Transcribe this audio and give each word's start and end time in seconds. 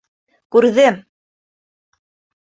Күрҙем! 0.55 0.97